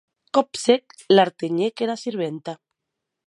Còp 0.37 0.57
sec, 0.61 0.95
l'artenhec 1.17 1.85
era 1.87 1.99
sirventa. 2.05 2.59